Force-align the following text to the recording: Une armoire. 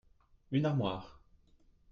Une 0.51 0.65
armoire. 0.65 1.21